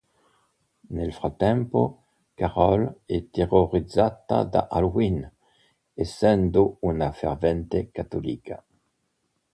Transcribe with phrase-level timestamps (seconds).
[0.87, 5.31] Nel frattempo, Carol è terrorizzata da Halloween,
[5.93, 8.65] essendo una fervente cattolica.